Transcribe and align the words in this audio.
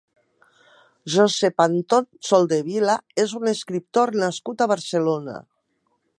Josep 1.15 1.63
Anton 1.65 2.07
Soldevila 2.31 2.97
és 3.25 3.37
un 3.41 3.53
escriptor 3.53 4.17
nascut 4.25 4.65
a 4.67 4.71
Barcelona. 4.75 5.39